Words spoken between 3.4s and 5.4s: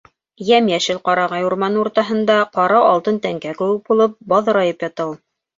кеүек булып, баҙрайып ята ул...